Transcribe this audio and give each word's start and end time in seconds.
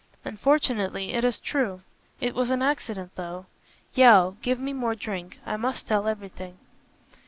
"Unfortunately 0.25 1.13
it 1.13 1.23
is 1.23 1.39
true. 1.39 1.81
It 2.19 2.33
was 2.33 2.49
an 2.49 2.63
accident, 2.63 3.11
though. 3.13 3.45
Yeo, 3.93 4.35
give 4.41 4.59
me 4.59 4.73
more 4.73 4.95
drink; 4.95 5.37
I 5.45 5.57
must 5.57 5.87
tell 5.87 6.07
everything." 6.07 6.57